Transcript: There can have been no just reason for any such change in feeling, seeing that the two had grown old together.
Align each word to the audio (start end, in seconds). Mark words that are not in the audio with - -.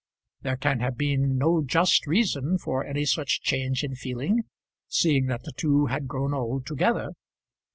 There 0.41 0.57
can 0.57 0.79
have 0.79 0.97
been 0.97 1.37
no 1.37 1.61
just 1.63 2.07
reason 2.07 2.57
for 2.57 2.83
any 2.83 3.05
such 3.05 3.43
change 3.43 3.83
in 3.83 3.93
feeling, 3.93 4.45
seeing 4.87 5.27
that 5.27 5.43
the 5.43 5.51
two 5.55 5.85
had 5.93 6.07
grown 6.07 6.33
old 6.33 6.65
together. 6.65 7.11